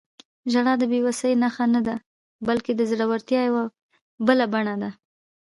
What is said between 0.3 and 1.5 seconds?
•ژړا د بې وسۍ